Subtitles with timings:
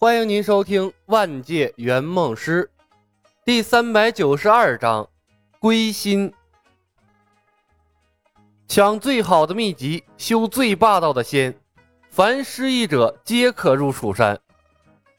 [0.00, 2.70] 欢迎您收听《万界圆梦师》
[3.44, 5.08] 第三百九十二章：
[5.58, 6.32] 归心。
[8.68, 11.52] 抢最好的秘籍，修最霸道的仙，
[12.10, 14.38] 凡失意者皆可入蜀山。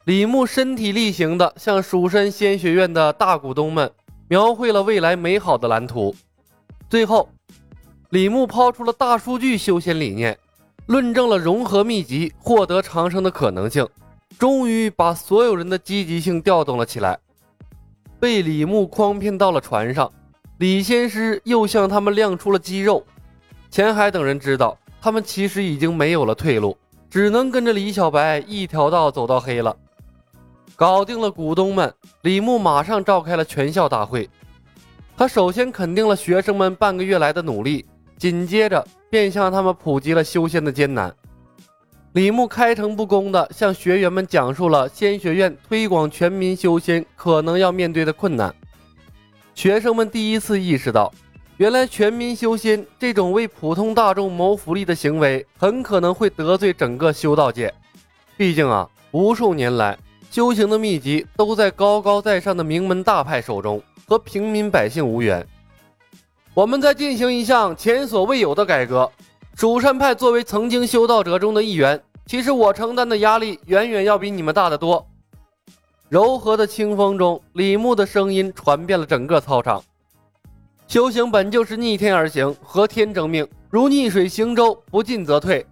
[0.04, 3.92] 李牧身体力行的向蜀山仙学院的大股东们
[4.28, 6.16] 描绘了未来美好的蓝图。
[6.88, 7.28] 最后，
[8.08, 10.38] 李牧抛出了大数据修仙理念，
[10.86, 13.86] 论证了融合秘籍获得长生的可能性。
[14.38, 17.18] 终于把所有人的积极性调动了起来。
[18.18, 20.10] 被李牧诓骗到了船上，
[20.58, 23.04] 李仙师又向他们亮出了肌肉。
[23.70, 26.76] 钱海等人知道，他们其实已经没有了退路，
[27.08, 29.74] 只能跟着李小白一条道走到黑了。
[30.76, 34.28] 搞定了股东们，李牧马上召开了全校大会。
[35.16, 37.84] 他首先肯定了学生们半个月来的努力，
[38.16, 41.14] 紧接着便向他们普及了修仙的艰难。
[42.12, 48.52] 李牧开诚布公地向学员们讲述了仙学院推广全民修仙可能要面对的困难。
[49.54, 51.12] 学生们第一次意识到，
[51.56, 57.72] 原来全民修仙这种为普通大众谋福利的行为，很可能会得罪整个修道界。
[58.36, 59.96] 毕竟啊，无数年来，
[60.32, 65.46] 修行的秘籍都在高高在上的名门大派手中，和平民百姓无缘。
[66.54, 69.08] 我们在进行一项前所未有的改革。
[69.60, 75.06] 蜀山派作为曾经修道者中的一员，其实我承担的压力远远要比你们大得多。
[76.08, 79.84] 柔和的清风中，李牧的声音传遍了整个操场。
[80.88, 85.66] 修行本就是逆天而行，和天争命，如逆水行舟，不进则退。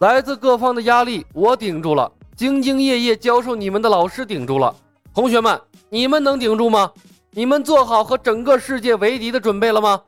[0.00, 4.74] 来自各方的压力，我顶住了；兢兢业业教授你们的老师顶住了。
[5.14, 5.56] 同学们，
[5.88, 6.90] 你们能顶住吗？
[7.30, 10.02] 你们做好和整个世界为敌的准备了吗？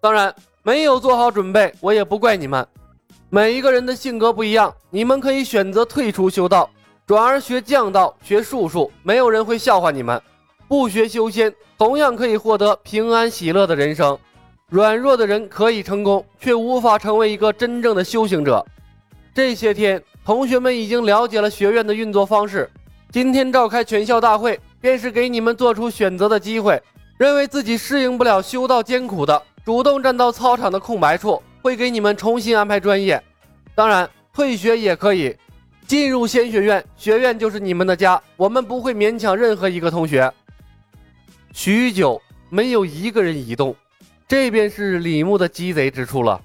[0.00, 0.34] 当然。
[0.68, 2.66] 没有做好准备，我也不怪你们。
[3.30, 6.68] 每一个人的性格不一样，你们可以选择退出修道，
[7.06, 10.20] 转而学降道、学术数，没有人会笑话你们。
[10.68, 14.18] 不学修仙，同样可以获得平安喜乐的人生。
[14.68, 18.62] 软弱的人可以成功，却无法成为一个真正的修行者。
[19.34, 22.70] 这些天，同学们已经了解了学院的运作方式。
[23.10, 26.78] 今天召开全校大会，便是给你们做出选择的机会。
[27.16, 29.42] 认为自己适应不了修道艰苦的。
[29.68, 33.22] 主动站到操场的空白处，会给你们重新安排专业。
[33.74, 35.36] 当然，退学也可以。
[35.86, 40.32] 进入仙学院，学院就是你们的家，我们不会勉强任何一个同学。
[41.52, 42.18] 许久，
[42.48, 43.76] 没有一个人移动，
[44.26, 46.40] 这便是李牧的鸡贼之处了。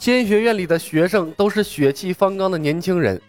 [0.00, 3.22] 仙学院里的学生都是血气方刚的年轻人，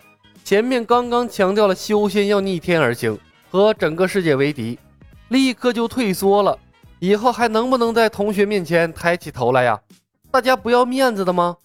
[0.43, 3.15] 前面刚刚强调了修仙要逆天而行，
[3.51, 4.79] 和整个世界为敌，
[5.27, 6.57] 立刻就退缩了。
[7.01, 9.81] 以后还能不能在同学面前抬起头来呀？
[10.29, 11.57] 大家不要面子的吗？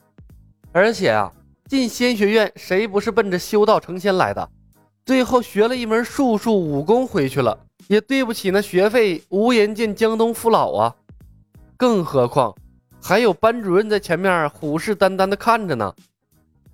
[0.72, 1.30] 而且啊，
[1.68, 4.48] 进仙学院谁不是奔着修道成仙来的？
[5.04, 10.96] 最后学了一门术数武功回去了，也对不起那学费，无颜见江东父老啊！
[11.76, 12.54] 更何况
[13.02, 15.94] 还有班主任在前面虎视眈眈的看着呢。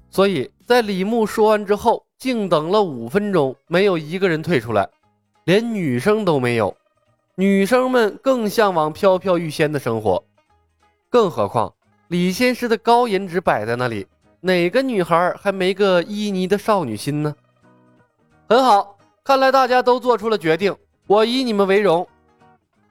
[0.09, 4.89] 所以在李牧说完之后，静等了五分钟，没有一个人退出来，
[5.47, 6.72] 连女生都没有。
[7.42, 10.22] 女生们更向往飘飘欲仙的生活，
[11.10, 11.75] 更何况
[12.06, 14.06] 李仙师的高颜值摆在那里，
[14.41, 17.34] 哪个女孩还没个旖旎的少女心呢？
[18.48, 20.72] 很好，看来大家都做出了决定，
[21.08, 22.06] 我以你们为荣。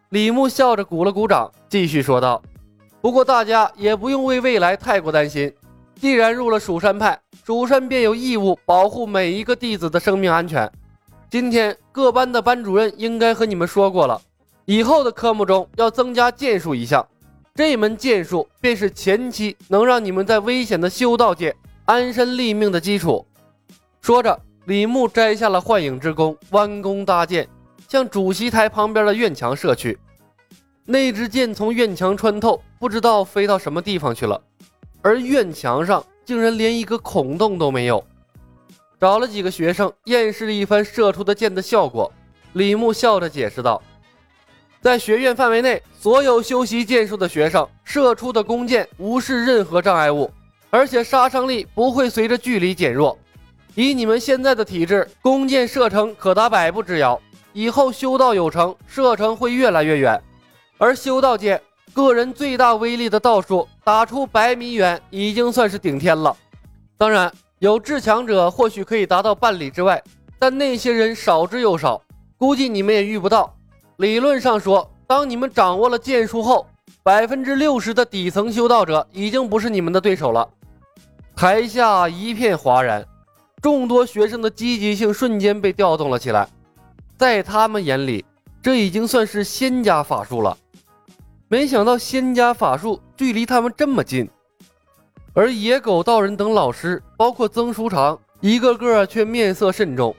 [0.10, 2.44] 李牧笑着鼓了鼓掌，继续说道
[3.00, 5.50] ：“不过大家也不用为未来太过担心，
[5.96, 10.70] 既然入了蜀山派，蜀山便有义务保护每一个弟子的生命安全。
[11.30, 14.22] 今天各班的班主任应该和你们说过了。”
[14.72, 17.06] 以后的科目中要增加剑术一项，
[17.54, 23.28] 这门剑术便是前期能让你们在危险的修道界安身立命的基础。
[24.00, 27.46] 说着，李牧摘下了幻影之弓，弯弓搭箭，
[27.90, 30.00] 向主席台旁边的院墙射去。
[30.86, 34.42] 那支箭从院墙穿透，不知道飞到什么地方去了，
[35.02, 38.02] 而院墙上竟然连一个孔洞都没有。
[39.02, 42.10] 找了几个学生验视了一番射出的箭的效果，
[42.54, 43.84] 李牧笑着解释道。
[44.82, 50.32] 在学院范围内，所有修习剑术的学生射出的弓箭无视任何障碍物，
[50.72, 53.16] 而且杀伤力不会随着距离减弱。
[53.76, 57.22] 以你们现在的体质，弓箭射程可达百步之遥。
[57.54, 60.20] 以后修道有成，射程会越来越远。
[60.80, 61.62] 而修道界
[61.94, 66.36] 个人最大威力的道术，打出百米远已经算是顶天了。
[66.98, 70.02] 当然，有至强者或许可以达到半里之外，
[70.40, 72.02] 但那些人少之又少，
[72.36, 73.56] 估计你们也遇不到。
[74.02, 76.66] 理论上说，当你们掌握了剑术后，
[77.04, 80.50] 百分之六十的底层修道者已经不是你们的对手了。
[81.36, 83.06] 台下一片哗然，
[83.62, 86.50] 众多学生的积极性瞬间被调动了起来，
[87.16, 88.26] 在他们眼里，
[88.60, 90.58] 这已经算是仙家法术了。
[91.48, 94.28] 没想到仙家法术距离他们这么近，
[95.36, 100.16] 而野狗道人等老师，包括曾书长，一个个却面色慎重。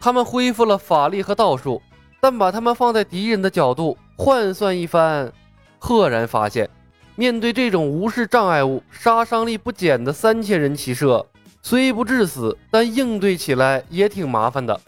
[0.00, 1.80] 他们恢复了法力和道术，
[2.24, 5.30] 但把他们放在敌人的角度换算一番，
[5.78, 6.70] 赫然发现。
[7.16, 11.26] 面对这种无视障碍物、杀伤力不减的三千人骑射，
[11.60, 14.80] 虽不致死，但应对起来也挺麻烦的。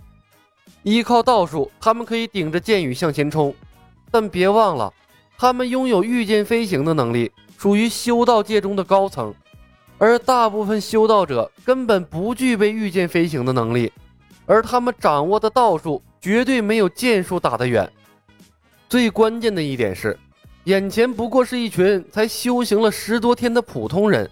[0.82, 3.54] 依靠道术，他们可以顶着箭雨向前冲，
[4.10, 4.90] 但别忘了，
[5.36, 9.34] 他们拥有御剑飞行的能力，属于修道界中的高层，
[9.98, 13.92] 而大部分修道者根本不具备御剑飞行的能力，
[14.46, 17.90] 而他们掌握的道术绝对没有剑术打得远。
[18.88, 20.18] 最关键的一点是。
[20.64, 24.28] 眼前不过是一群才修行了十多天的普通人，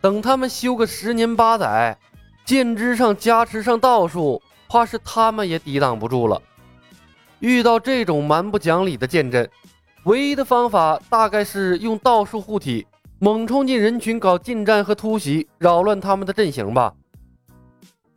[0.00, 1.96] 等他们修个十年八载，
[2.44, 6.42] 剑之上加持上道术，怕是他们也抵挡不住了。
[7.38, 9.48] 遇到这种蛮不讲理的剑阵，
[10.06, 12.84] 唯一的方法大概是用道术护体，
[13.20, 16.92] 猛冲进人群搞近战和突袭，扰乱他们的阵型吧。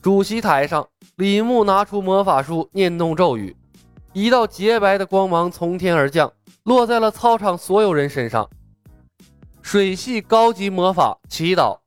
[0.02, 3.56] 主席台上，李牧拿出魔法书，念动咒语，
[4.14, 6.32] 一道洁白的光芒从天而降。
[6.64, 8.50] 落在了操场所有人身上。
[9.62, 11.80] 水系高级魔法祈祷，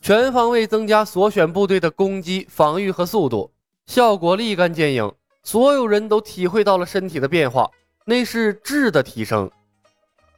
[0.00, 3.50] 全方位增加所选部队的攻击、防御和速度，
[3.86, 5.12] 效果立竿见影。
[5.42, 7.68] 所有人都体会到了身体的变化，
[8.06, 9.50] 那是质的提升。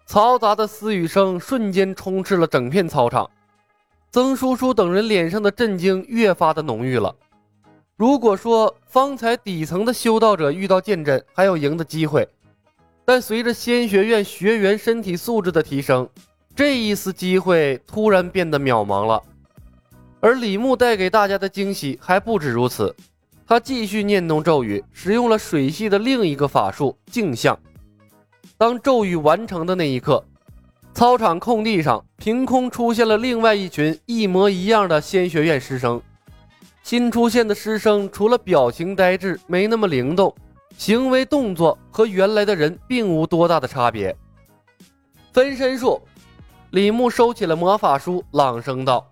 [0.09, 3.31] 嘈杂的私语声瞬间充斥了整片操场。
[4.12, 7.15] 曾叔叔等人脸上的震惊越发的浓郁了。
[7.97, 12.29] 如果说方才底层的修道者遇到剑阵还有赢的机会。
[13.05, 16.09] 但随着仙学院学员身体素质的提升，
[16.57, 19.23] 这一丝机会突然变得渺茫了。
[20.21, 22.95] 而李牧带给大家的惊喜还不止如此，
[23.47, 27.59] 他继续念动咒语，使用了水系的另一个法术镜像。
[28.59, 30.25] 当咒语完成的那一刻，
[30.93, 36.01] 操场空地上凭空出现了另外一群一模一样的仙学院师生。
[36.83, 40.35] 新出现的师生除了表情呆滞，没那么灵动。
[40.77, 44.17] 行为动作和原来的人并无多大的差别。
[45.33, 46.01] 分身术，
[46.71, 49.07] 李牧收起了魔法书，朗声道：“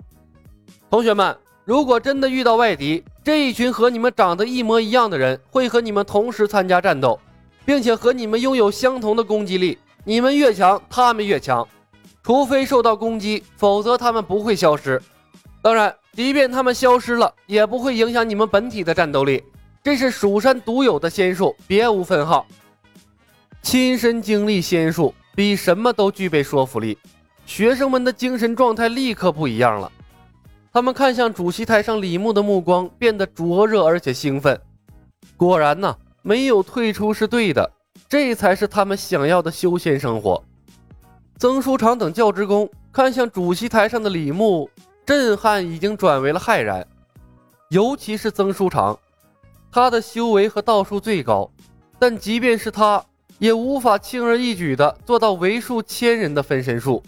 [0.90, 7.20] 同学们，如果真的遇到外敌，这一群和你们长得一模一样的人会和你们同时参加战斗，
[7.66, 9.76] 并且和你们拥有相同的攻击力。
[10.08, 11.68] 你们越强，他们越强。
[12.22, 14.98] 除非受到攻击，否则他们不会消失。
[15.60, 19.44] 当然，即便他们消失了，也不会影响你们本体的战斗力。”
[19.84, 22.46] 这是蜀山独有的仙术，别无分号。
[23.60, 26.96] 亲身经历仙术，比什么都具备说服力。
[27.44, 29.92] 学生们的精神状态立刻不一样了，
[30.72, 34.58] 他们看向主席台上李牧的目光变得灼热而且兴奋。
[35.36, 37.70] 果然呢，没有退出是对的，
[38.08, 40.42] 这才是他们想要的修仙生活。
[41.38, 44.68] 曾书长等教职工看向主席台上的李牧，
[45.04, 46.86] 震撼已经转为了骇然，
[47.68, 48.98] 尤其是曾书长。
[49.70, 51.50] 他的修为和道术最高，
[51.98, 53.04] 但即便是他，
[53.38, 57.02] 也无法轻而易举地做到为数千人的分身术，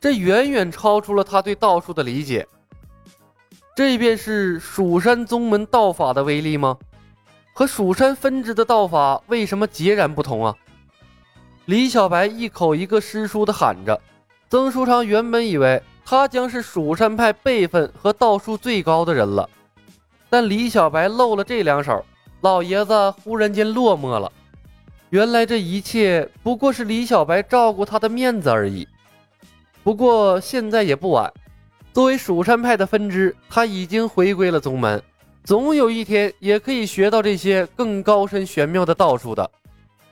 [0.00, 2.46] 这远远超出了他对道术的理解。
[3.74, 6.78] 这便是蜀山宗门道法的威力吗？
[7.58, 10.54] 和蜀山分支的道法为什么截然不同啊？
[11.64, 13.98] 李小白一口一个师叔的喊着，
[14.50, 19.48] 曾书长原本以为他将是蜀山派辈分和道术最高的人了。
[20.28, 22.04] 但李小白露了这两手，
[22.42, 24.30] 老爷子忽然间落寞了。
[25.08, 28.86] 原来这一切不过是李小白照顾他的面子而已。
[29.82, 31.32] 不过现在也不晚，
[31.94, 35.02] 作为蜀山派的分支，他已经回归了宗门，
[35.46, 39.48] 总有一天也可以学到这些更高深玄妙的道术的。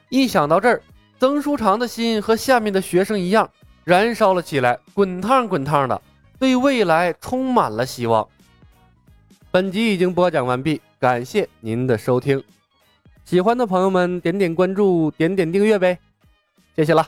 [0.09, 0.81] 一想到这儿，
[1.19, 3.51] 曾书长的心和下面的学生一样，
[3.83, 6.01] 燃烧了起来，滚烫滚烫的，
[6.39, 8.25] 对未来充满了希望。
[9.51, 12.41] 本集已经播讲完毕，感谢您的收听。
[13.25, 15.99] 喜欢的朋友们点点关注，点点订阅呗，
[16.77, 17.05] 谢谢了。